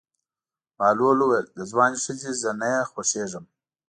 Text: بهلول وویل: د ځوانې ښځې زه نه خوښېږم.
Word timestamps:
بهلول 0.77 1.17
وویل: 1.21 1.47
د 1.57 1.59
ځوانې 1.71 1.97
ښځې 2.03 2.31
زه 2.41 2.49
نه 2.61 2.71
خوښېږم. 2.91 3.45